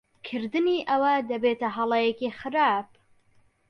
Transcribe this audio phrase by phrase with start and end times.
[0.27, 2.89] کردنی ئەوە دەبێتە ھەڵەیەکی خراپ.